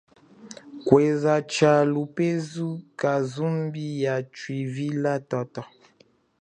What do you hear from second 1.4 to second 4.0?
tshalupezu kasumbi